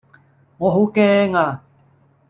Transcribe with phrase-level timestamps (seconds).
[0.57, 1.61] 我好驚呀